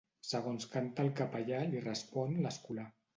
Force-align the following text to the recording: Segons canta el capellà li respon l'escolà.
Segons 0.27 0.63
canta 0.75 1.05
el 1.07 1.11
capellà 1.19 1.59
li 1.75 1.83
respon 1.85 2.33
l'escolà. 2.47 2.87